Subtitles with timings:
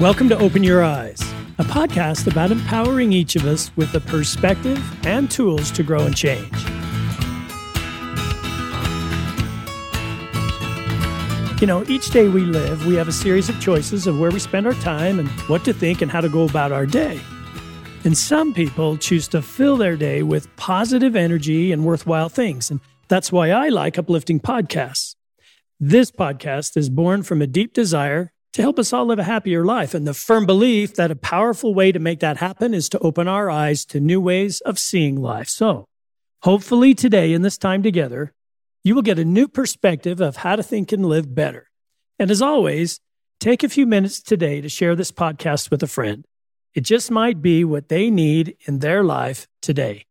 [0.00, 1.22] Welcome to Open Your Eyes,
[1.58, 6.16] a podcast about empowering each of us with the perspective and tools to grow and
[6.16, 6.52] change.
[11.60, 14.40] You know, each day we live, we have a series of choices of where we
[14.40, 17.20] spend our time and what to think and how to go about our day.
[18.02, 22.68] And some people choose to fill their day with positive energy and worthwhile things.
[22.68, 25.14] And that's why I like uplifting podcasts.
[25.78, 29.64] This podcast is born from a deep desire to help us all live a happier
[29.64, 32.98] life and the firm belief that a powerful way to make that happen is to
[33.00, 35.48] open our eyes to new ways of seeing life.
[35.48, 35.86] So,
[36.42, 38.32] hopefully, today in this time together,
[38.84, 41.68] you will get a new perspective of how to think and live better.
[42.18, 43.00] And as always,
[43.40, 46.24] take a few minutes today to share this podcast with a friend.
[46.74, 50.06] It just might be what they need in their life today.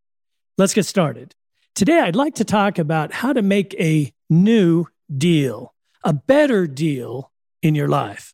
[0.58, 1.34] Let's get started.
[1.76, 4.88] Today, I'd like to talk about how to make a new
[5.18, 5.74] deal,
[6.04, 7.32] a better deal
[7.64, 8.34] in your life.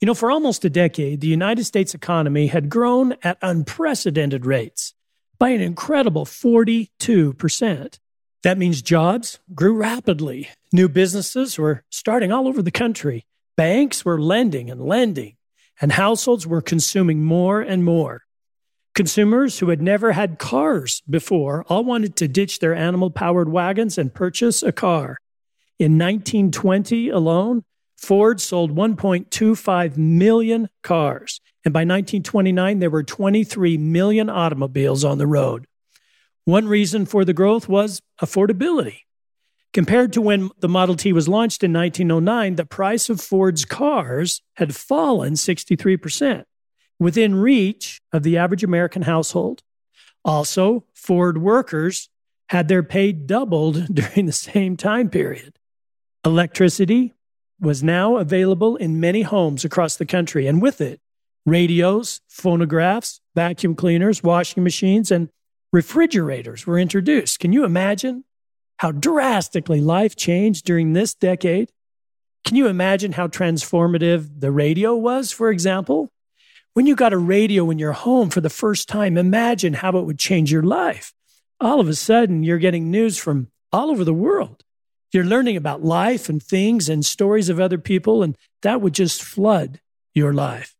[0.00, 4.94] You know, for almost a decade, the United States economy had grown at unprecedented rates
[5.38, 7.98] by an incredible 42%.
[8.42, 10.48] That means jobs grew rapidly.
[10.72, 13.26] New businesses were starting all over the country.
[13.56, 15.36] Banks were lending and lending,
[15.78, 18.22] and households were consuming more and more.
[18.94, 23.98] Consumers who had never had cars before all wanted to ditch their animal powered wagons
[23.98, 25.18] and purchase a car.
[25.78, 27.64] In 1920 alone,
[28.00, 31.40] Ford sold 1.25 million cars.
[31.64, 35.66] And by 1929, there were 23 million automobiles on the road.
[36.46, 39.00] One reason for the growth was affordability.
[39.74, 44.40] Compared to when the Model T was launched in 1909, the price of Ford's cars
[44.54, 46.44] had fallen 63%,
[46.98, 49.62] within reach of the average American household.
[50.24, 52.08] Also, Ford workers
[52.48, 55.58] had their pay doubled during the same time period.
[56.24, 57.14] Electricity
[57.60, 61.00] was now available in many homes across the country, and with it,
[61.44, 65.28] radios, phonographs, vacuum cleaners, washing machines, and
[65.72, 67.38] refrigerators were introduced.
[67.38, 68.24] Can you imagine
[68.78, 71.70] how drastically life changed during this decade?
[72.44, 76.10] Can you imagine how transformative the radio was, for example?
[76.72, 80.06] When you got a radio in your home for the first time, imagine how it
[80.06, 81.12] would change your life.
[81.60, 84.64] All of a sudden, you're getting news from all over the world.
[85.12, 89.22] You're learning about life and things and stories of other people, and that would just
[89.22, 89.80] flood
[90.14, 90.76] your life.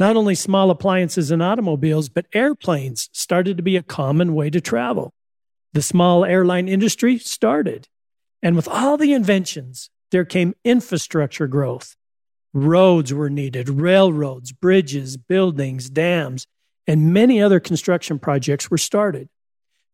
[0.00, 4.60] Not only small appliances and automobiles, but airplanes started to be a common way to
[4.60, 5.12] travel.
[5.72, 7.86] The small airline industry started.
[8.42, 11.96] And with all the inventions, there came infrastructure growth.
[12.52, 16.46] Roads were needed, railroads, bridges, buildings, dams,
[16.86, 19.28] and many other construction projects were started.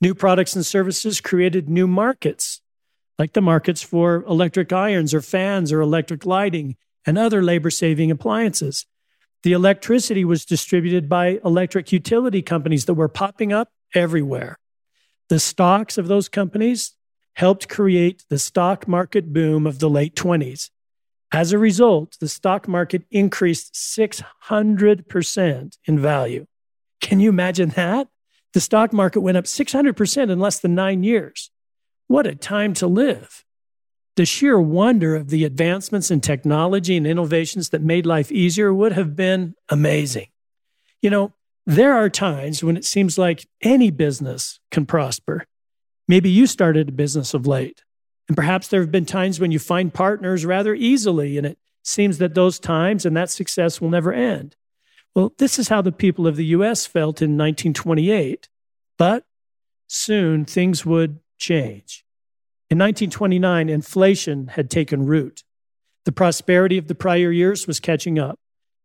[0.01, 2.63] New products and services created new markets
[3.19, 8.11] like the markets for electric irons or fans or electric lighting and other labor saving
[8.11, 8.85] appliances.
[9.43, 14.59] The electricity was distributed by electric utility companies that were popping up everywhere.
[15.29, 16.95] The stocks of those companies
[17.35, 20.71] helped create the stock market boom of the late 20s.
[21.33, 26.47] As a result, the stock market increased 600% in value.
[27.01, 28.09] Can you imagine that?
[28.53, 31.51] The stock market went up 600% in less than nine years.
[32.07, 33.45] What a time to live.
[34.17, 38.93] The sheer wonder of the advancements in technology and innovations that made life easier would
[38.93, 40.29] have been amazing.
[41.03, 41.35] You know,
[41.67, 45.45] there are times when it seems like any business can prosper.
[46.09, 47.83] Maybe you started a business of late,
[48.29, 52.19] and perhaps there have been times when you find partners rather easily, and it seems
[52.19, 54.57] that those times and that success will never end.
[55.15, 58.49] Well, this is how the people of the US felt in 1928.
[58.99, 59.25] But
[59.87, 62.05] soon things would change.
[62.69, 65.45] In 1929, inflation had taken root.
[66.05, 68.39] The prosperity of the prior years was catching up.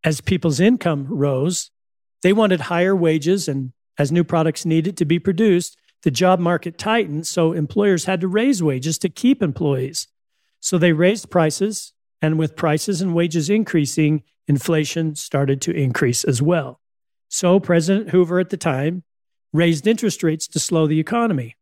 [0.03, 1.71] As people's income rose,
[2.23, 6.77] they wanted higher wages, and as new products needed to be produced, the job market
[6.77, 10.07] tightened, so employers had to raise wages to keep employees.
[10.59, 16.41] So they raised prices, and with prices and wages increasing, inflation started to increase as
[16.41, 16.79] well.
[17.29, 19.03] So President Hoover at the time
[19.53, 21.55] raised interest rates to slow the economy.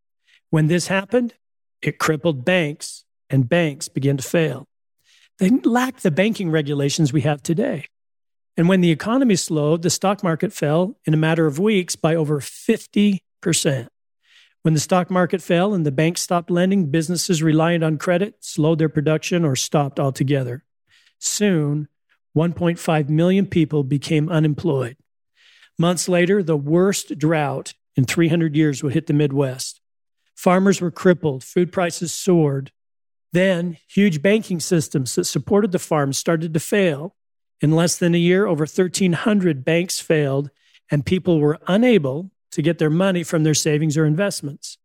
[0.49, 1.35] When this happened,
[1.81, 4.67] it crippled banks, and banks began to fail.
[5.37, 7.87] They lacked the banking regulations we have today.
[8.57, 12.15] And when the economy slowed, the stock market fell in a matter of weeks by
[12.15, 13.21] over 50%.
[14.63, 18.79] When the stock market fell and the banks stopped lending, businesses reliant on credit slowed
[18.79, 20.65] their production or stopped altogether.
[21.19, 21.87] Soon,
[22.35, 24.97] 1.5 million people became unemployed.
[25.77, 29.78] Months later, the worst drought in 300 years would hit the Midwest.
[30.39, 32.71] Farmers were crippled, food prices soared.
[33.33, 37.17] Then, huge banking systems that supported the farms started to fail,
[37.59, 40.49] In less than a year, over 1,300 banks failed,
[40.89, 44.77] and people were unable to get their money from their savings or investments.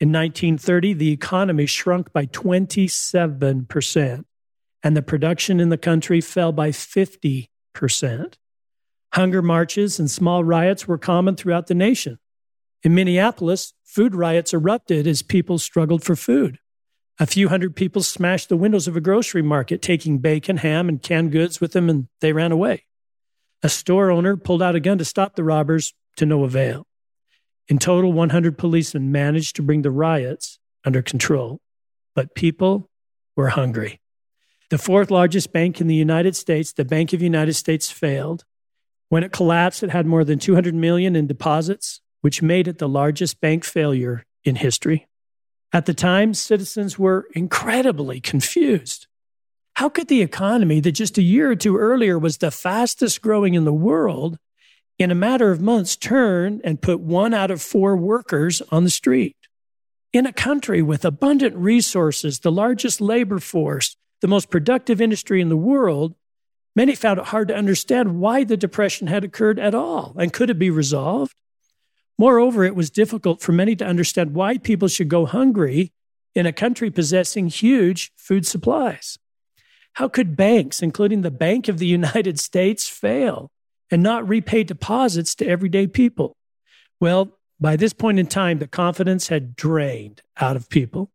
[0.00, 4.24] In 1930, the economy shrunk by 27%,
[4.82, 8.34] and the production in the country fell by 50%.
[9.12, 12.18] Hunger marches and small riots were common throughout the nation.
[12.82, 16.58] In Minneapolis, food riots erupted as people struggled for food.
[17.18, 21.02] A few hundred people smashed the windows of a grocery market, taking bacon, ham, and
[21.02, 22.84] canned goods with them, and they ran away.
[23.62, 26.86] A store owner pulled out a gun to stop the robbers to no avail.
[27.66, 31.60] In total, 100 policemen managed to bring the riots under control,
[32.14, 32.88] but people
[33.34, 34.00] were hungry.
[34.70, 38.44] The fourth largest bank in the United States, the Bank of the United States, failed.
[39.08, 42.88] When it collapsed, it had more than 200 million in deposits, which made it the
[42.88, 45.06] largest bank failure in history.
[45.72, 49.06] At the time, citizens were incredibly confused.
[49.74, 53.54] How could the economy that just a year or two earlier was the fastest growing
[53.54, 54.38] in the world
[54.98, 58.90] in a matter of months turn and put one out of four workers on the
[58.90, 59.36] street.
[60.12, 65.48] In a country with abundant resources, the largest labor force, the most productive industry in
[65.48, 66.14] the world,
[66.74, 70.50] many found it hard to understand why the Depression had occurred at all and could
[70.50, 71.34] it be resolved?
[72.18, 75.92] Moreover, it was difficult for many to understand why people should go hungry
[76.34, 79.18] in a country possessing huge food supplies.
[79.94, 83.50] How could banks, including the Bank of the United States, fail?
[83.90, 86.36] and not repay deposits to everyday people.
[87.00, 91.10] Well, by this point in time, the confidence had drained out of people.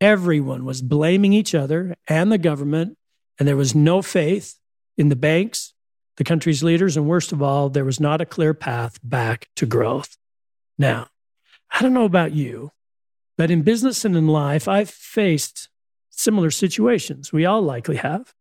[0.00, 2.96] Everyone was blaming each other and the government,
[3.38, 4.56] and there was no faith
[4.96, 5.74] in the banks,
[6.16, 9.66] the country's leaders, and worst of all, there was not a clear path back to
[9.66, 10.16] growth.
[10.78, 11.08] Now,
[11.70, 12.70] I don't know about you,
[13.36, 15.68] but in business and in life, I've faced
[16.10, 17.32] similar situations.
[17.32, 18.34] We all likely have.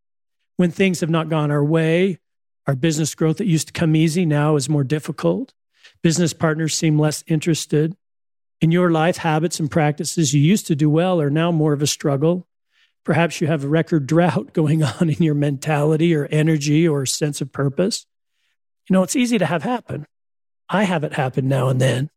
[0.55, 2.19] When things have not gone our way,
[2.65, 5.53] our business growth that used to come easy now is more difficult.
[6.01, 7.95] Business partners seem less interested.
[8.59, 11.81] In your life, habits and practices you used to do well are now more of
[11.81, 12.47] a struggle.
[13.03, 17.39] Perhaps you have a record drought going on in your mentality or energy or sense
[17.39, 18.05] of purpose.
[18.89, 20.07] You know, it's easy to have happen.
[20.69, 22.09] I have it happen now and then.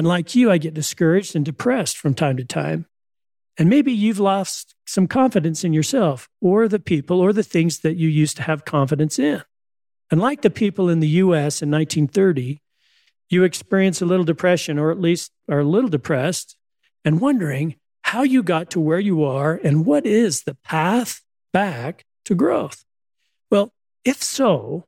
[0.00, 2.86] And like you, I get discouraged and depressed from time to time.
[3.58, 7.96] And maybe you've lost some confidence in yourself or the people or the things that
[7.96, 9.42] you used to have confidence in.
[10.10, 12.62] And like the people in the US in 1930,
[13.28, 16.56] you experience a little depression, or at least are a little depressed,
[17.04, 21.20] and wondering how you got to where you are and what is the path
[21.52, 22.86] back to growth.
[23.50, 23.70] Well,
[24.02, 24.86] if so,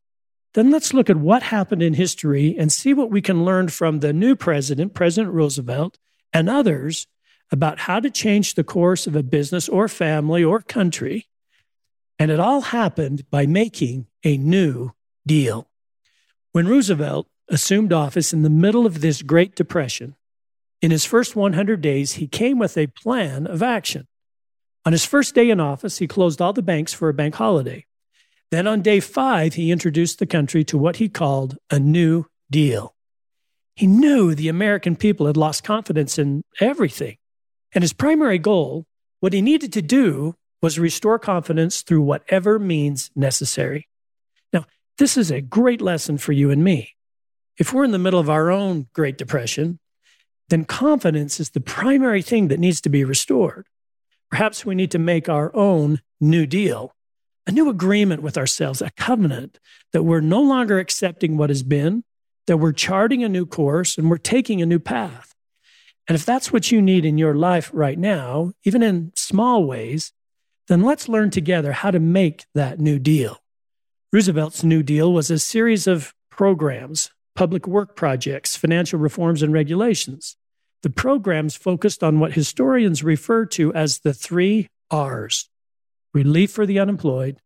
[0.53, 3.99] then let's look at what happened in history and see what we can learn from
[3.99, 5.97] the new president, President Roosevelt,
[6.31, 7.07] and others
[7.51, 11.27] about how to change the course of a business or family or country.
[12.19, 14.91] And it all happened by making a new
[15.25, 15.67] deal.
[16.51, 20.15] When Roosevelt assumed office in the middle of this Great Depression,
[20.81, 24.07] in his first 100 days, he came with a plan of action.
[24.85, 27.85] On his first day in office, he closed all the banks for a bank holiday.
[28.53, 32.93] Then on day five, he introduced the country to what he called a New Deal.
[33.75, 37.17] He knew the American people had lost confidence in everything.
[37.73, 38.85] And his primary goal,
[39.21, 43.89] what he needed to do, was restore confidence through whatever means necessary.
[44.53, 44.65] Now,
[44.99, 46.93] this is a great lesson for you and me.
[47.57, 49.79] If we're in the middle of our own Great Depression,
[50.49, 53.65] then confidence is the primary thing that needs to be restored.
[54.29, 56.93] Perhaps we need to make our own new deal,
[57.45, 59.59] a new agreement with ourselves, a covenant
[59.91, 62.03] that we're no longer accepting what has been,
[62.47, 65.33] that we're charting a new course and we're taking a new path.
[66.07, 70.11] And if that's what you need in your life right now, even in small ways,
[70.67, 73.39] then let's learn together how to make that new deal.
[74.11, 80.37] Roosevelt's New Deal was a series of programs, public work projects, financial reforms, and regulations.
[80.83, 85.49] The programs focused on what historians refer to as the three R's
[86.13, 87.41] relief for the unemployed,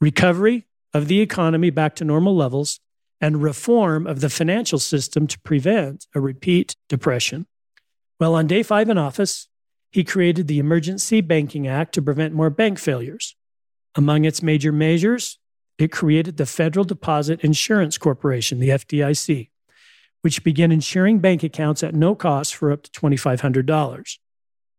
[0.00, 2.80] recovery of the economy back to normal levels,
[3.20, 7.46] and reform of the financial system to prevent a repeat depression.
[8.20, 9.48] Well, on day five in office,
[9.90, 13.36] he created the Emergency Banking Act to prevent more bank failures.
[13.94, 15.38] Among its major measures
[15.78, 19.50] it created the Federal Deposit Insurance Corporation, the FDIC,
[20.22, 24.18] which began insuring bank accounts at no cost for up to $2,500.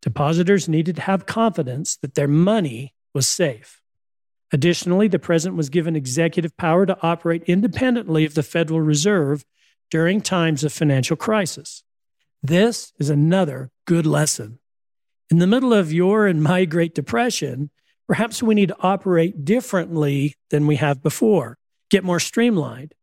[0.02, 3.82] Depositors needed to have confidence that their money was safe.
[4.54, 9.44] Additionally, the president was given executive power to operate independently of the Federal Reserve
[9.90, 11.84] during times of financial crisis.
[12.44, 14.60] This is another good lesson.
[15.32, 17.72] In the middle of your and my Great Depression,
[18.08, 21.58] Perhaps we need to operate differently than we have before,
[21.90, 22.94] get more streamlined.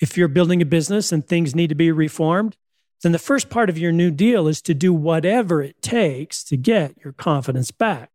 [0.00, 2.56] If you're building a business and things need to be reformed,
[3.02, 6.56] then the first part of your new deal is to do whatever it takes to
[6.56, 8.10] get your confidence back.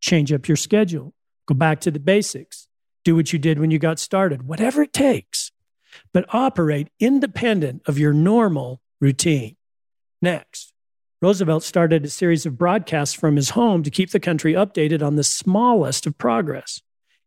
[0.00, 1.14] Change up your schedule,
[1.46, 2.68] go back to the basics,
[3.04, 5.52] do what you did when you got started, whatever it takes,
[6.12, 9.56] but operate independent of your normal routine.
[10.22, 10.72] Next,
[11.22, 15.16] Roosevelt started a series of broadcasts from his home to keep the country updated on
[15.16, 16.80] the smallest of progress.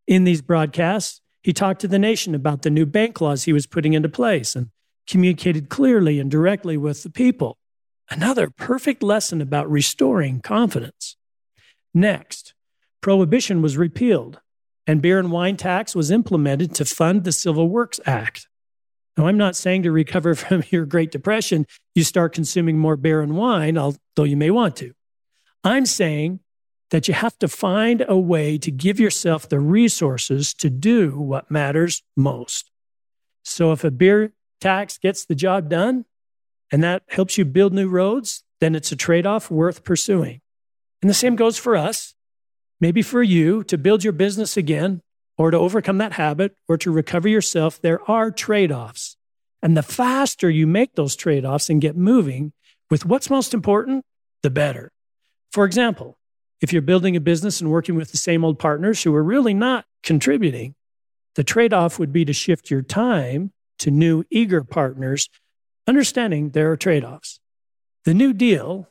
[0.07, 3.67] In these broadcasts, he talked to the nation about the new bank laws he was
[3.67, 4.69] putting into place and
[5.05, 7.57] communicated clearly and directly with the people.
[8.09, 11.17] Another perfect lesson about restoring confidence.
[11.93, 12.53] Next,
[13.03, 14.39] prohibition was repealed
[14.87, 18.47] and beer and wine tax was implemented to fund the Civil Works Act.
[19.15, 23.21] Now, I'm not saying to recover from your Great Depression, you start consuming more beer
[23.21, 24.93] and wine, although you may want to.
[25.63, 26.39] I'm saying
[26.89, 31.51] that you have to find a way to give yourself the resources to do what
[31.51, 32.71] matters most.
[33.43, 36.05] So if a beer tax gets the job done
[36.71, 40.41] and that helps you build new roads, then it's a trade off worth pursuing.
[41.01, 42.15] And the same goes for us.
[42.83, 44.99] Maybe for you to build your business again,
[45.37, 49.15] or to overcome that habit or to recover yourself, there are trade offs.
[49.61, 52.51] And the faster you make those trade offs and get moving
[52.91, 54.03] with what's most important,
[54.41, 54.91] the better.
[55.49, 56.17] For example,
[56.59, 59.53] if you're building a business and working with the same old partners who are really
[59.53, 60.75] not contributing,
[61.35, 65.29] the trade off would be to shift your time to new, eager partners,
[65.87, 67.39] understanding there are trade offs.
[68.03, 68.89] The New Deal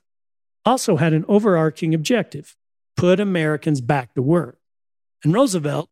[0.64, 2.56] also had an overarching objective
[3.02, 4.59] put Americans back to work.
[5.25, 5.90] And Roosevelt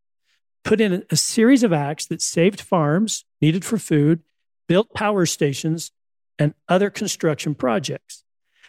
[0.63, 4.23] put in a series of acts that saved farms needed for food,
[4.69, 5.91] built power stations,
[6.39, 8.23] and other construction projects.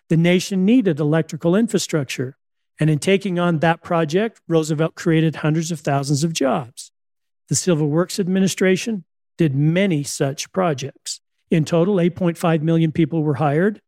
[0.09, 2.35] The nation needed electrical infrastructure.
[2.79, 6.91] And in taking on that project, Roosevelt created hundreds of thousands of jobs.
[7.47, 9.03] The Civil Works Administration
[9.37, 11.21] did many such projects.
[11.51, 13.83] In total, 8.5 million people were hired.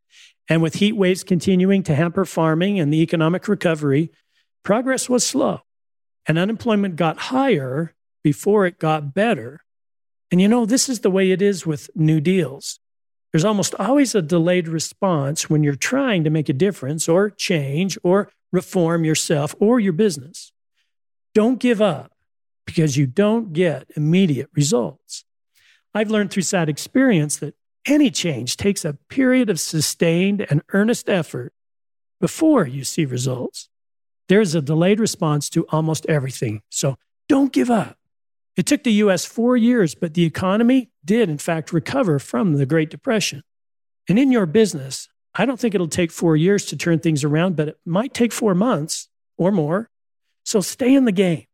[0.47, 4.11] And with heat waves continuing to hamper farming and the economic recovery,
[4.63, 5.61] progress was slow
[6.25, 7.93] and unemployment got higher
[8.23, 9.61] before it got better.
[10.31, 12.79] And you know, this is the way it is with new deals.
[13.31, 17.97] There's almost always a delayed response when you're trying to make a difference or change
[18.03, 20.51] or reform yourself or your business.
[21.33, 22.11] Don't give up
[22.65, 25.25] because you don't get immediate results.
[25.93, 27.55] I've learned through sad experience that
[27.85, 31.53] any change takes a period of sustained and earnest effort
[32.21, 33.69] before you see results.
[34.29, 36.61] There's a delayed response to almost everything.
[36.69, 36.95] So
[37.27, 37.97] don't give up.
[38.55, 42.65] It took the US four years, but the economy did, in fact, recover from the
[42.65, 43.43] Great Depression.
[44.07, 47.55] And in your business, I don't think it'll take four years to turn things around,
[47.55, 49.89] but it might take four months or more.
[50.43, 51.45] So stay in the game.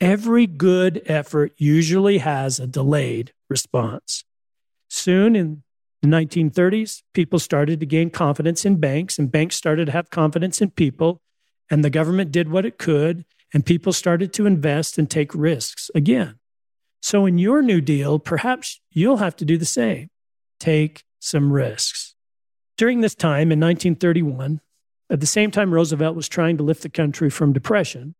[0.00, 4.24] Every good effort usually has a delayed response.
[4.88, 5.62] Soon in
[6.02, 10.60] the 1930s, people started to gain confidence in banks, and banks started to have confidence
[10.60, 11.21] in people
[11.72, 13.24] and the government did what it could,
[13.54, 16.38] and people started to invest and take risks again.
[17.00, 20.10] So, in your New Deal, perhaps you'll have to do the same
[20.60, 22.14] take some risks.
[22.76, 24.60] During this time in 1931,
[25.08, 28.14] at the same time Roosevelt was trying to lift the country from depression,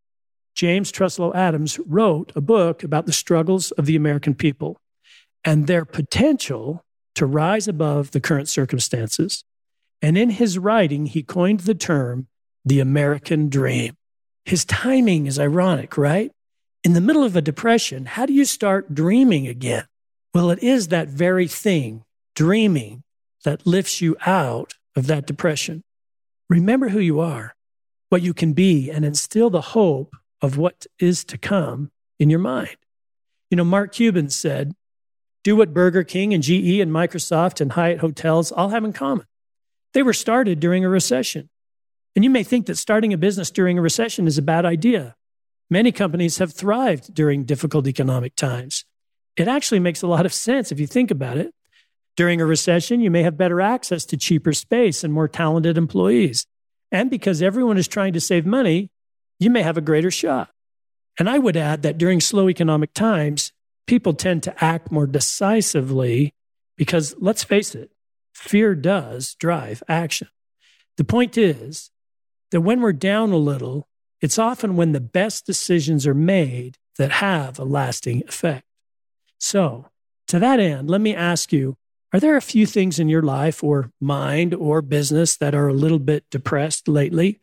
[0.54, 4.78] James Truslow Adams wrote a book about the struggles of the American people
[5.44, 9.44] and their potential to rise above the current circumstances.
[10.00, 12.28] And in his writing, he coined the term
[12.64, 13.96] the American dream.
[14.44, 16.32] His timing is ironic, right?
[16.84, 19.86] In the middle of a depression, how do you start dreaming again?
[20.34, 22.04] Well, it is that very thing,
[22.34, 23.02] dreaming,
[23.44, 25.84] that lifts you out of that depression.
[26.48, 27.54] Remember who you are,
[28.08, 32.38] what you can be, and instill the hope of what is to come in your
[32.40, 32.76] mind.
[33.50, 34.72] You know, Mark Cuban said,
[35.44, 39.26] do what Burger King and GE and Microsoft and Hyatt Hotels all have in common.
[39.92, 41.48] They were started during a recession.
[42.14, 45.16] And you may think that starting a business during a recession is a bad idea.
[45.70, 48.84] Many companies have thrived during difficult economic times.
[49.36, 51.54] It actually makes a lot of sense if you think about it.
[52.16, 56.46] During a recession, you may have better access to cheaper space and more talented employees.
[56.90, 58.90] And because everyone is trying to save money,
[59.38, 60.50] you may have a greater shot.
[61.18, 63.52] And I would add that during slow economic times,
[63.86, 66.34] people tend to act more decisively
[66.76, 67.90] because let's face it,
[68.34, 70.28] fear does drive action.
[70.98, 71.90] The point is,
[72.52, 73.88] that when we're down a little,
[74.20, 78.64] it's often when the best decisions are made that have a lasting effect.
[79.38, 79.86] So,
[80.28, 81.76] to that end, let me ask you
[82.12, 85.72] are there a few things in your life or mind or business that are a
[85.72, 87.40] little bit depressed lately?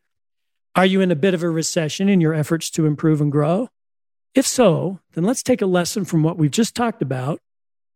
[0.75, 3.69] Are you in a bit of a recession in your efforts to improve and grow?
[4.35, 7.41] If so, then let's take a lesson from what we've just talked about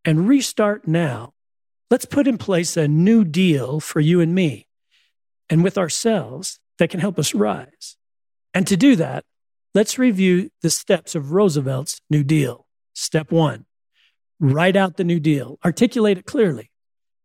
[0.03, 1.33] and restart now.
[1.91, 4.65] Let's put in place a new deal for you and me
[5.47, 7.95] and with ourselves that can help us rise.
[8.53, 9.23] And to do that,
[9.73, 12.67] let's review the steps of Roosevelt's New Deal.
[12.93, 13.65] Step one
[14.37, 16.71] write out the New Deal, articulate it clearly.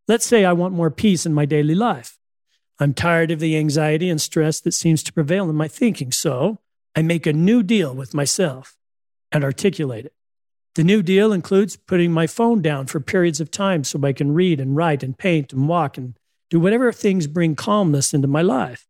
[0.07, 2.19] Let's say I want more peace in my daily life.
[2.79, 6.61] I'm tired of the anxiety and stress that seems to prevail in my thinking, so
[6.95, 8.77] I make a new deal with myself
[9.33, 10.15] and articulate it.
[10.77, 14.35] The new deal includes putting my phone down for periods of time so I can
[14.35, 16.15] read and write and paint and walk and
[16.49, 18.88] do whatever things bring calmness into my life.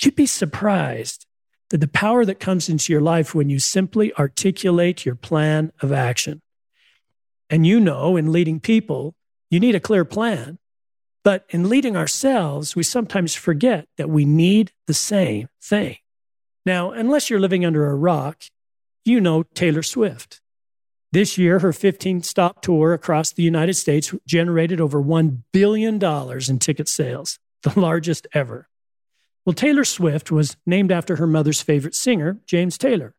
[0.00, 1.26] You'd be surprised
[1.70, 5.92] that the power that comes into your life when you simply articulate your plan of
[5.92, 6.40] action.
[7.50, 9.14] And you know, in leading people,
[9.50, 10.58] you need a clear plan.
[11.24, 15.96] But in leading ourselves, we sometimes forget that we need the same thing.
[16.64, 18.44] Now, unless you're living under a rock,
[19.04, 20.40] you know Taylor Swift.
[21.10, 26.58] This year, her 15 stop tour across the United States generated over $1 billion in
[26.58, 28.67] ticket sales, the largest ever.
[29.48, 33.14] Well, Taylor Swift was named after her mother's favorite singer, James Taylor.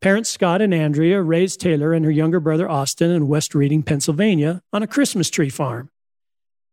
[0.00, 4.62] Parents Scott and Andrea raised Taylor and her younger brother Austin in West Reading, Pennsylvania,
[4.72, 5.90] on a Christmas tree farm.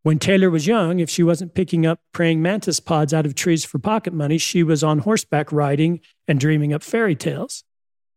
[0.03, 3.65] When Taylor was young, if she wasn't picking up praying mantis pods out of trees
[3.65, 7.65] for pocket money, she was on horseback riding and dreaming up fairy tales.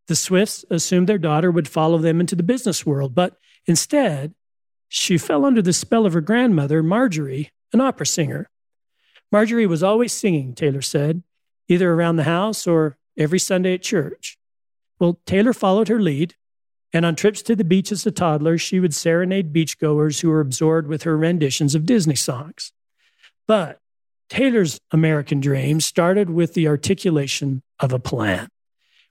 [0.06, 3.36] The Swifts assumed their daughter would follow them into the business world, but
[3.66, 4.36] instead,
[4.88, 8.49] she fell under the spell of her grandmother, Marjorie, an opera singer.
[9.32, 11.22] Marjorie was always singing, Taylor said,
[11.68, 14.38] either around the house or every Sunday at church.
[14.98, 16.34] Well, Taylor followed her lead,
[16.92, 20.40] and on trips to the beach as a toddler, she would serenade beachgoers who were
[20.40, 22.72] absorbed with her renditions of Disney songs.
[23.46, 23.78] But
[24.28, 28.48] Taylor's American dream started with the articulation of a plan.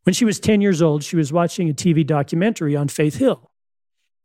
[0.04, 3.52] When she was 10 years old, she was watching a TV documentary on Faith Hill,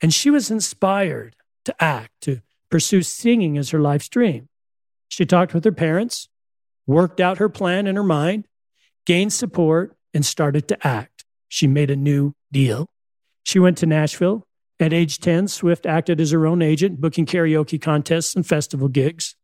[0.00, 4.49] and she was inspired to act, to pursue singing as her life's dream.
[5.14, 6.28] She talked with her parents,
[6.88, 8.48] worked out her plan in her mind,
[9.06, 11.24] gained support, and started to act.
[11.46, 12.88] She made a new deal.
[13.44, 14.44] She went to Nashville.
[14.80, 19.36] At age 10, Swift acted as her own agent, booking karaoke contests and festival gigs.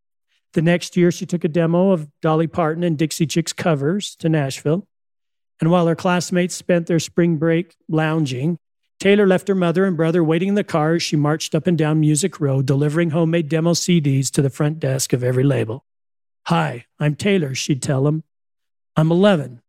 [0.54, 4.28] The next year, she took a demo of Dolly Parton and Dixie Chicks covers to
[4.28, 4.88] Nashville.
[5.61, 8.59] And while her classmates spent their spring break lounging,
[9.01, 11.79] Taylor left her mother and brother waiting in the car as she marched up and
[11.79, 15.87] down Music Row, delivering homemade demo CDs to the front desk of every label.
[16.49, 18.25] Hi, I'm Taylor, she'd tell them.
[18.97, 19.63] I'm 11.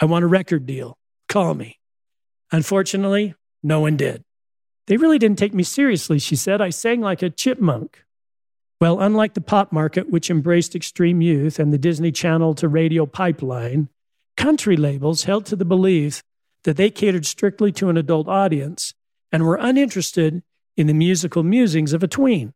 [0.00, 0.98] I want a record deal.
[1.30, 1.78] Call me.
[2.52, 4.22] Unfortunately, no one did.
[4.86, 6.60] They really didn't take me seriously, she said.
[6.60, 8.04] I sang like a chipmunk.
[8.82, 13.06] Well, unlike the pop market, which embraced extreme youth and the Disney Channel to radio
[13.06, 13.88] pipeline,
[14.36, 16.22] country labels held to the belief
[16.64, 18.94] that they catered strictly to an adult audience
[19.30, 20.42] and were uninterested
[20.76, 22.52] in the musical musings of a tween.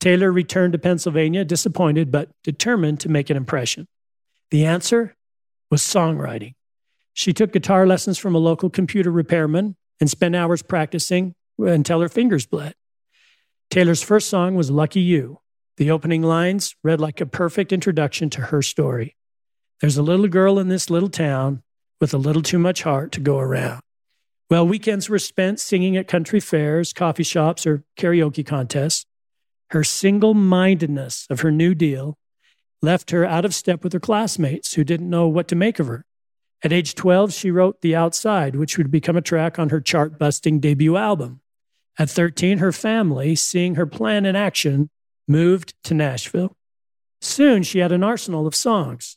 [0.00, 3.86] Taylor returned to Pennsylvania disappointed but determined to make an impression.
[4.50, 5.16] The answer
[5.70, 6.54] was songwriting.
[7.12, 12.08] She took guitar lessons from a local computer repairman and spent hours practicing until her
[12.08, 12.74] fingers bled.
[13.70, 15.40] Taylor's first song was Lucky You.
[15.76, 19.16] The opening lines read like a perfect introduction to her story.
[19.80, 21.62] There's a little girl in this little town
[22.00, 23.80] with a little too much heart to go around.
[24.50, 29.06] Well, weekends were spent singing at country fairs, coffee shops, or karaoke contests.
[29.70, 32.16] Her single mindedness of her new deal
[32.82, 35.86] left her out of step with her classmates who didn't know what to make of
[35.86, 36.04] her.
[36.62, 40.18] At age 12, she wrote The Outside, which would become a track on her chart
[40.18, 41.40] busting debut album.
[41.98, 44.90] At 13, her family, seeing her plan in action,
[45.26, 46.56] moved to Nashville.
[47.20, 49.16] Soon, she had an arsenal of songs.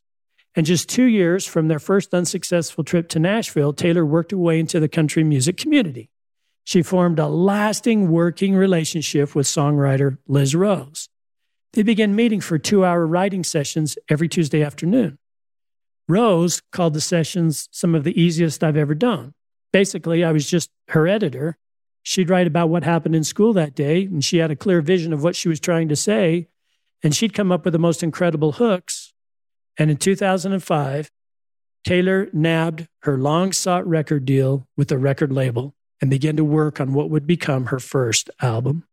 [0.58, 4.60] And just two years from their first unsuccessful trip to Nashville, Taylor worked her way
[4.60, 6.10] into the country music community.
[6.64, 11.10] She formed a lasting working relationship with songwriter Liz Rose.
[11.74, 15.20] They began meeting for two hour writing sessions every Tuesday afternoon.
[16.10, 19.36] Rose called the sessions some of the easiest I've ever done.
[19.72, 21.60] Basically, I was just her editor.
[22.02, 25.14] She'd write about what happened in school that day, and she had a clear vision
[25.14, 26.48] of what she was trying to say.
[27.04, 29.07] And she'd come up with the most incredible hooks
[29.78, 31.12] and in 2005,
[31.84, 36.80] Taylor nabbed her long sought record deal with a record label and began to work
[36.82, 38.84] on what would become her first album.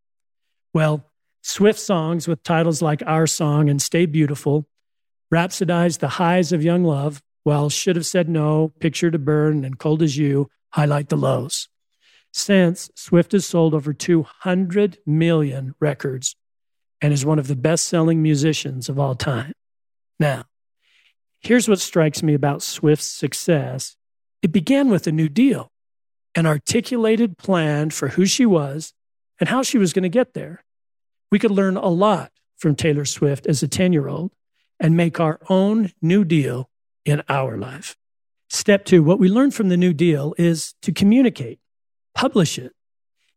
[0.72, 1.10] Well,
[1.42, 4.66] Swift songs with titles like Our Song and Stay Beautiful
[5.32, 9.78] rhapsodized the highs of young love, while Should Have Said No, Picture to Burn, and
[9.78, 11.68] Cold as You highlight the lows.
[12.32, 16.36] Since, Swift has sold over 200 million records
[17.00, 19.52] and is one of the best selling musicians of all time.
[20.18, 20.44] Now,
[21.44, 23.96] Here's what strikes me about Swift's success
[24.40, 25.70] it began with a new deal,
[26.34, 28.94] an articulated plan for who she was
[29.38, 30.64] and how she was going to get there.
[31.30, 34.32] We could learn a lot from Taylor Swift as a 10 year old
[34.80, 36.70] and make our own new deal
[37.04, 37.94] in our life.
[38.48, 41.58] Step two, what we learned from the New Deal is to communicate,
[42.14, 42.72] publish it.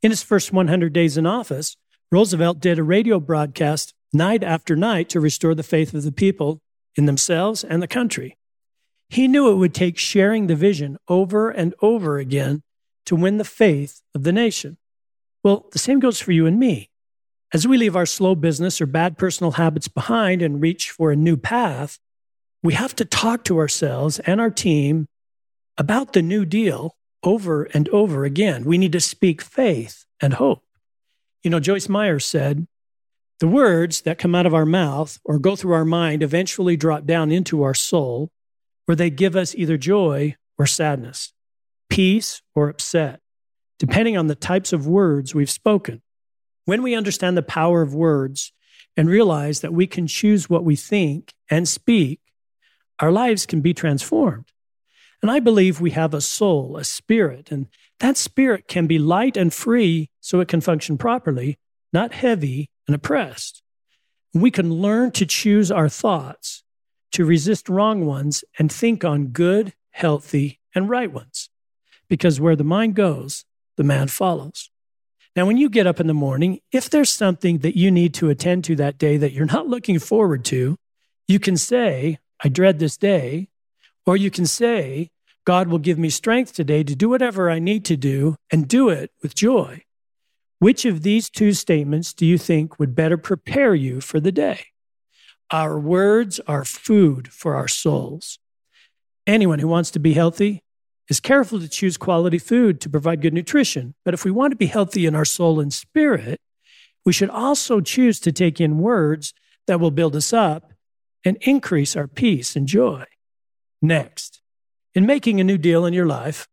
[0.02, 1.76] In his first 100 days in office,
[2.12, 6.62] Roosevelt did a radio broadcast night after night to restore the faith of the people
[6.98, 8.38] in themselves and the country.
[9.10, 12.64] He knew it would take sharing the vision over and over again
[13.06, 14.78] to win the faith of the nation.
[15.44, 16.90] Well, the same goes for you and me.
[17.54, 21.16] As we leave our slow business or bad personal habits behind and reach for a
[21.16, 22.00] new path,
[22.62, 25.08] we have to talk to ourselves and our team
[25.78, 28.66] about the new deal over and over again.
[28.66, 30.64] We need to speak faith and hope.
[31.44, 32.68] You know, Joyce Meyer said,
[33.40, 37.06] the words that come out of our mouth or go through our mind eventually drop
[37.06, 38.32] down into our soul,
[38.86, 41.34] where they give us either joy or sadness,
[41.90, 43.20] peace or upset,
[43.78, 46.02] depending on the types of words we've spoken.
[46.66, 48.52] When we understand the power of words
[48.96, 52.20] and realize that we can choose what we think and speak,
[53.00, 54.52] our lives can be transformed.
[55.22, 57.68] And I believe we have a soul, a spirit, and
[58.00, 61.58] that spirit can be light and free so it can function properly,
[61.94, 63.62] not heavy and oppressed.
[64.34, 66.64] We can learn to choose our thoughts,
[67.14, 71.50] to resist wrong ones, and think on good, healthy, and right ones.
[72.08, 73.46] Because where the mind goes,
[73.78, 74.70] the man follows.
[75.36, 78.30] Now, when you get up in the morning, if there's something that you need to
[78.30, 80.78] attend to that day that you're not looking forward to,
[81.28, 83.50] you can say, I dread this day.
[84.06, 85.12] Or you can say,
[85.46, 88.90] God will give me strength today to do whatever I need to do and do
[88.90, 89.84] it with joy.
[90.60, 94.68] Which of these two statements do you think would better prepare you for the day?
[95.52, 98.40] Our words are food for our souls.
[99.28, 100.64] Anyone who wants to be healthy
[101.10, 103.94] is careful to choose quality food to provide good nutrition.
[104.04, 106.42] But if we want to be healthy in our soul and spirit,
[107.06, 109.34] we should also choose to take in words
[109.68, 110.74] that will build us up
[111.24, 113.04] and increase our peace and joy.
[113.82, 114.42] Next,
[114.96, 116.48] in making a new deal in your life,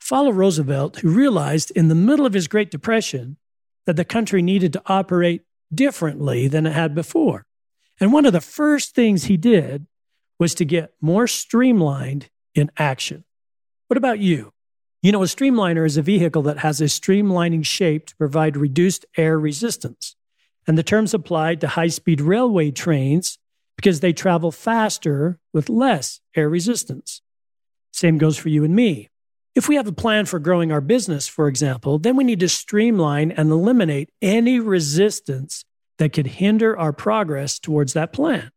[0.00, 3.36] follow Roosevelt, who realized in the middle of his Great Depression
[3.90, 5.42] that the country needed to operate
[5.74, 7.44] differently than it had before.
[7.98, 9.88] And one of the first things he did
[10.38, 13.24] was to get more streamlined in action.
[13.88, 14.52] What about you?
[15.02, 19.06] You know, a streamliner is a vehicle that has a streamlining shape to provide reduced
[19.16, 20.14] air resistance.
[20.68, 23.40] And the terms applied to high speed railway trains
[23.74, 27.22] because they travel faster with less air resistance.
[27.90, 29.08] Same goes for you and me.
[29.54, 32.48] If we have a plan for growing our business, for example, then we need to
[32.48, 35.64] streamline and eliminate any resistance
[35.98, 38.50] that could hinder our progress towards that plan.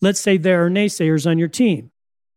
[0.00, 1.92] Let's say there are naysayers on your team.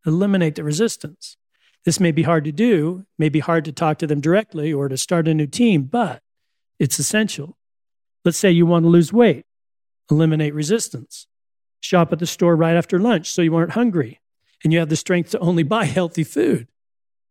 [0.06, 1.36] Eliminate the resistance.
[1.84, 4.88] This may be hard to do, may be hard to talk to them directly or
[4.88, 6.22] to start a new team, but
[6.78, 7.56] it's essential.
[8.24, 9.46] Let's say you want to lose weight.
[10.10, 11.26] Eliminate resistance.
[11.80, 14.20] Shop at the store right after lunch so you aren't hungry
[14.62, 16.68] and you have the strength to only buy healthy food.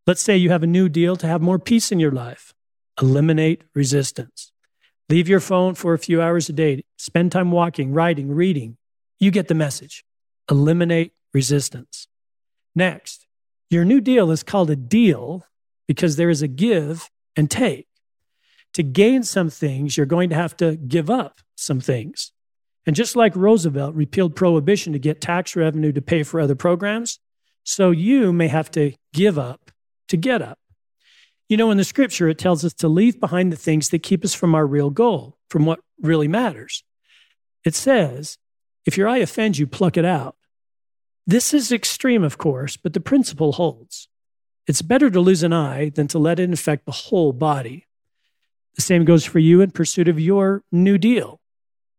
[0.08, 2.54] Let's say you have a new deal to have more peace in your life.
[3.02, 4.52] Eliminate resistance.
[5.10, 6.84] Leave your phone for a few hours a day.
[6.96, 8.78] Spend time walking, writing, reading.
[9.20, 10.06] You get the message.
[10.50, 12.08] Eliminate resistance.
[12.76, 13.26] Next,
[13.72, 15.48] your new deal is called a deal
[15.88, 17.88] because there is a give and take.
[18.74, 22.32] To gain some things, you're going to have to give up some things.
[22.86, 27.20] And just like Roosevelt repealed prohibition to get tax revenue to pay for other programs,
[27.64, 29.72] so you may have to give up
[30.08, 30.60] to get up.
[31.48, 34.26] You know, in the scripture, it tells us to leave behind the things that keep
[34.26, 36.84] us from our real goal, from what really matters.
[37.64, 38.38] It says,
[38.86, 40.36] if your eye offends you, pluck it out.
[41.28, 44.08] This is extreme, of course, but the principle holds.
[44.68, 47.86] It's better to lose an eye than to let it infect the whole body.
[48.76, 51.40] The same goes for you in pursuit of your new deal.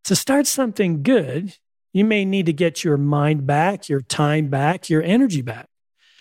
[0.04, 1.56] To start something good,
[1.92, 5.68] you may need to get your mind back, your time back, your energy back.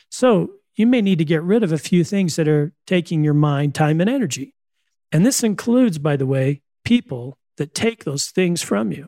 [0.10, 3.34] So you may need to get rid of a few things that are taking your
[3.34, 4.54] mind, time, and energy.
[5.12, 9.08] And this includes, by the way, people that take those things from you.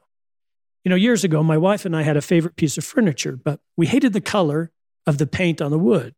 [0.83, 3.59] You know, years ago, my wife and I had a favorite piece of furniture, but
[3.75, 4.71] we hated the color
[5.05, 6.15] of the paint on the wood.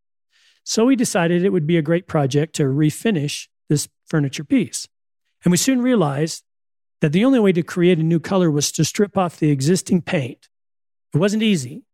[0.64, 4.88] So we decided it would be a great project to refinish this furniture piece.
[5.44, 6.44] And we soon realized
[7.02, 10.02] that the only way to create a new color was to strip off the existing
[10.02, 10.50] paint.
[11.14, 11.86] It wasn't easy.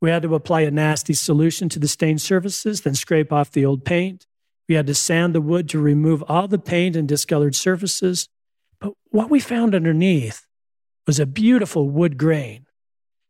[0.00, 3.66] We had to apply a nasty solution to the stained surfaces, then scrape off the
[3.66, 4.26] old paint.
[4.68, 8.28] We had to sand the wood to remove all the paint and discolored surfaces.
[8.80, 10.46] But what we found underneath
[11.06, 12.66] was a beautiful wood grain.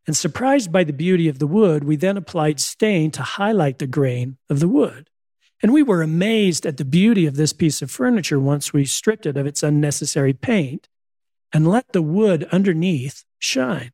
[0.07, 3.87] And surprised by the beauty of the wood, we then applied stain to highlight the
[3.87, 5.11] grain of the wood.
[5.63, 9.27] And we were amazed at the beauty of this piece of furniture once we stripped
[9.27, 10.89] it of its unnecessary paint
[11.53, 13.93] and let the wood underneath shine.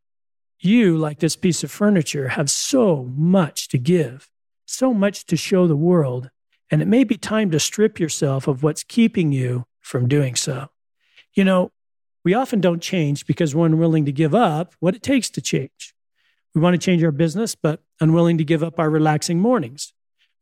[0.67, 4.29] You, like this piece of furniture, have so much to give,
[4.67, 6.29] so much to show the world,
[6.73, 10.71] and it may be time to strip yourself of what's keeping you from doing so.
[11.35, 11.71] You know,
[12.25, 15.95] we often don't change because we're unwilling to give up what it takes to change.
[16.53, 19.93] We want to change our business, but unwilling to give up our relaxing mornings.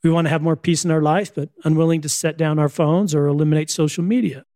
[0.03, 2.71] We want to have more peace in our life, but unwilling to set down our
[2.71, 4.47] phones or eliminate social media.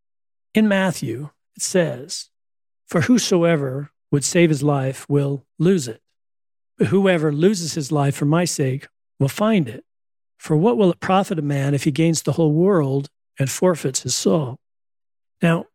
[0.55, 2.31] In Matthew, it says,
[2.87, 6.01] For whosoever would save his life will lose it.
[6.77, 8.87] But whoever loses his life for my sake
[9.19, 9.85] will find it.
[10.39, 14.03] For what will it profit a man if he gains the whole world and forfeits
[14.03, 14.59] his soul?
[15.43, 15.67] Now,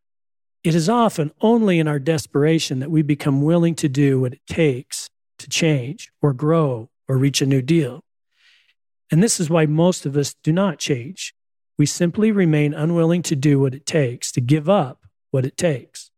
[0.64, 4.46] it is often only in our desperation that we become willing to do what it
[4.48, 8.02] takes to change or grow or reach a new deal.
[9.12, 11.34] And this is why most of us do not change.
[11.78, 16.12] We simply remain unwilling to do what it takes, to give up what it takes.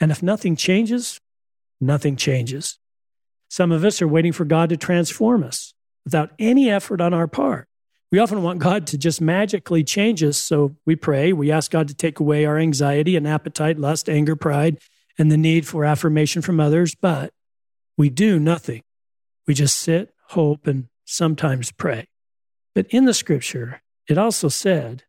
[0.00, 1.20] And if nothing changes,
[1.82, 2.78] nothing changes.
[3.48, 7.28] Some of us are waiting for God to transform us without any effort on our
[7.28, 7.68] part.
[8.10, 11.32] We often want God to just magically change us, so we pray.
[11.32, 14.78] We ask God to take away our anxiety and appetite, lust, anger, pride,
[15.18, 16.94] and the need for affirmation from others.
[16.94, 17.32] But
[17.96, 18.82] we do nothing.
[19.46, 22.08] We just sit, hope, and sometimes pray.
[22.74, 25.04] But in the scripture, it also said,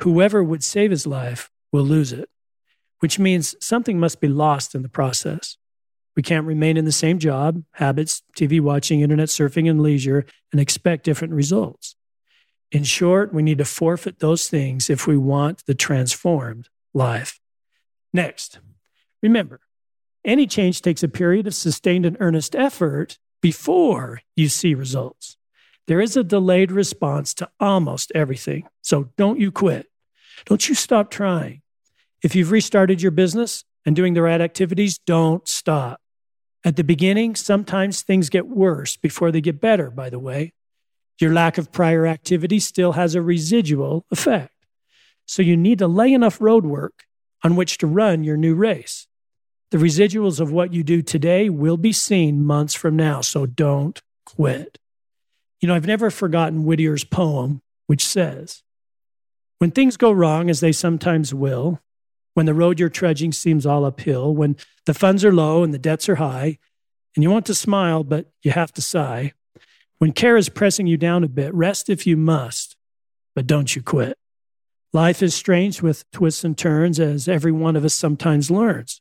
[0.00, 2.28] whoever would save his life will lose it,
[3.00, 5.56] which means something must be lost in the process.
[6.16, 10.60] We can't remain in the same job, habits, TV watching, internet surfing, and leisure and
[10.60, 11.96] expect different results.
[12.70, 17.40] In short, we need to forfeit those things if we want the transformed life.
[18.12, 18.60] Next,
[19.22, 19.60] remember,
[20.24, 25.36] any change takes a period of sustained and earnest effort before you see results.
[25.86, 28.66] There is a delayed response to almost everything.
[28.82, 29.86] So don't you quit.
[30.46, 31.60] Don't you stop trying.
[32.22, 36.00] If you've restarted your business and doing the right activities, don't stop.
[36.64, 40.54] At the beginning, sometimes things get worse before they get better, by the way.
[41.20, 44.54] Your lack of prior activity still has a residual effect.
[45.26, 47.04] So you need to lay enough roadwork
[47.42, 49.06] on which to run your new race.
[49.70, 54.00] The residuals of what you do today will be seen months from now, so don't
[54.24, 54.78] quit.
[55.60, 58.62] You know, I've never forgotten Whittier's poem, which says,
[59.58, 61.80] When things go wrong, as they sometimes will,
[62.34, 65.78] when the road you're trudging seems all uphill, when the funds are low and the
[65.78, 66.58] debts are high,
[67.16, 69.32] and you want to smile, but you have to sigh,
[69.98, 72.76] when care is pressing you down a bit, rest if you must,
[73.34, 74.18] but don't you quit.
[74.92, 79.00] Life is strange with twists and turns, as every one of us sometimes learns.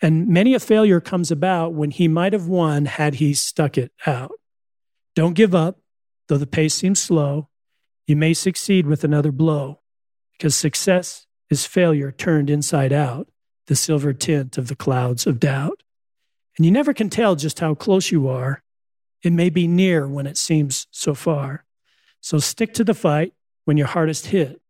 [0.00, 3.92] And many a failure comes about when he might have won had he stuck it
[4.06, 4.32] out.
[5.14, 5.78] Don't give up,
[6.28, 7.48] though the pace seems slow.
[8.06, 9.80] You may succeed with another blow,
[10.32, 13.28] because success is failure turned inside out,
[13.66, 15.82] the silver tint of the clouds of doubt.
[16.56, 18.62] And you never can tell just how close you are.
[19.22, 21.64] It may be near when it seems so far.
[22.20, 24.60] So stick to the fight when you're hardest hit.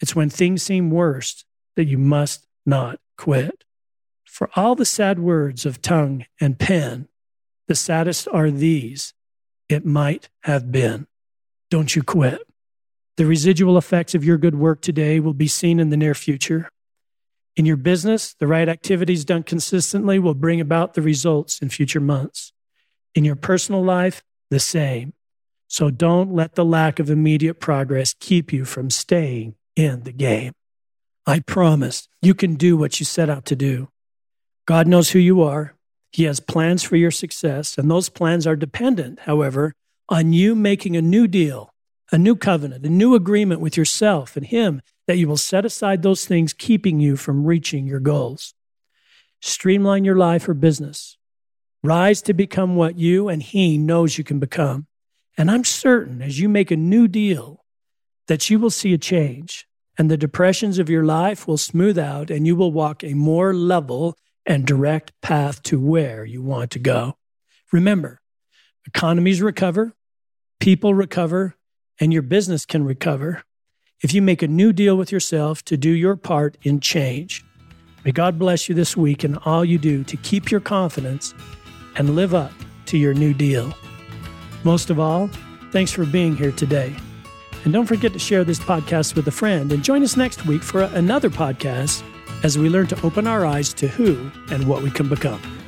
[0.00, 1.44] It's when things seem worst
[1.76, 3.64] that you must not quit.
[4.24, 7.08] For all the sad words of tongue and pen,
[7.68, 9.14] the saddest are these
[9.68, 11.06] it might have been.
[11.70, 12.42] Don't you quit.
[13.16, 16.70] The residual effects of your good work today will be seen in the near future.
[17.56, 22.00] In your business, the right activities done consistently will bring about the results in future
[22.00, 22.52] months.
[23.14, 25.12] In your personal life, the same.
[25.68, 30.52] So don't let the lack of immediate progress keep you from staying in the game.
[31.26, 33.88] I promise you can do what you set out to do.
[34.66, 35.74] God knows who you are.
[36.10, 39.72] He has plans for your success, and those plans are dependent, however,
[40.08, 41.71] on you making a new deal,
[42.12, 46.02] a new covenant, a new agreement with yourself and Him that you will set aside
[46.02, 48.54] those things keeping you from reaching your goals.
[49.40, 51.16] Streamline your life or business.
[51.82, 54.86] Rise to become what you and He knows you can become.
[55.38, 57.64] And I'm certain as you make a new deal
[58.28, 59.66] that you will see a change
[59.98, 63.54] and the depressions of your life will smooth out and you will walk a more
[63.54, 67.16] level and direct path to where you want to go.
[67.72, 68.20] Remember,
[68.86, 69.94] economies recover,
[70.60, 71.56] people recover,
[72.02, 73.44] and your business can recover
[74.02, 77.44] if you make a new deal with yourself to do your part in change.
[78.04, 81.32] May God bless you this week and all you do to keep your confidence
[81.94, 82.50] and live up
[82.86, 83.72] to your new deal.
[84.64, 85.30] Most of all,
[85.70, 86.92] thanks for being here today.
[87.62, 90.64] And don't forget to share this podcast with a friend and join us next week
[90.64, 92.02] for another podcast
[92.42, 95.61] as we learn to open our eyes to who and what we can become.